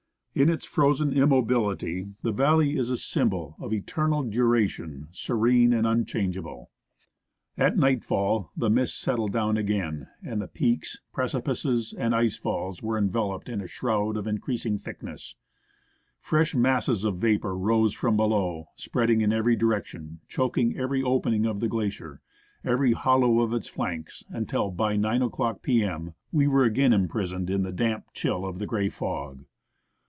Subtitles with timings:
[0.33, 6.71] In its frozen immobility the valley is a symbol of eternal duration, serene and unchangeable.
[7.57, 12.97] At nightfall the mist settled down again, and peaks, preci pices, and ice falls were
[12.97, 15.35] enveloped in a shroud of increasing thick ness.
[16.21, 21.59] Fresh masses of vapour rose from below, spreading in every direction, choking every opening of
[21.59, 22.21] the glacier,
[22.63, 26.13] every hollow of its 138 NEWTON GLACIER flanks, until by 9 o'clock p.m.
[26.31, 29.43] we were again imprisoned in the damp chill of the grey fog.